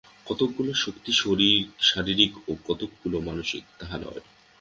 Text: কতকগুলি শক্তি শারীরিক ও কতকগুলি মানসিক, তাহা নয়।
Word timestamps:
কতকগুলি 0.25 0.73
শক্তি 0.75 1.11
শারীরিক 1.81 2.33
ও 2.47 2.51
কতকগুলি 2.67 3.17
মানসিক, 3.27 3.63
তাহা 3.79 3.97
নয়। 3.97 4.21